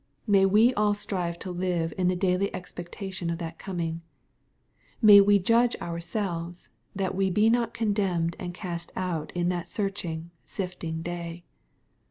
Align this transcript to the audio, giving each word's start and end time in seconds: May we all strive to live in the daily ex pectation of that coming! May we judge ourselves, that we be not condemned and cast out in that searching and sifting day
May 0.25 0.47
we 0.47 0.73
all 0.73 0.95
strive 0.95 1.37
to 1.37 1.51
live 1.51 1.93
in 1.95 2.07
the 2.07 2.15
daily 2.15 2.51
ex 2.55 2.73
pectation 2.73 3.31
of 3.31 3.37
that 3.37 3.59
coming! 3.59 4.01
May 4.99 5.21
we 5.21 5.37
judge 5.37 5.75
ourselves, 5.75 6.69
that 6.95 7.13
we 7.13 7.29
be 7.29 7.51
not 7.51 7.75
condemned 7.75 8.35
and 8.39 8.51
cast 8.51 8.91
out 8.95 9.31
in 9.35 9.49
that 9.49 9.69
searching 9.69 10.15
and 10.31 10.31
sifting 10.43 11.03
day 11.03 11.45